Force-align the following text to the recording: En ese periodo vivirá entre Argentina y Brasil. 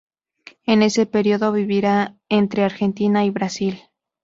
En 0.65 0.81
ese 0.81 1.05
periodo 1.05 1.51
vivirá 1.51 2.15
entre 2.27 2.63
Argentina 2.63 3.23
y 3.23 3.29
Brasil. 3.29 3.83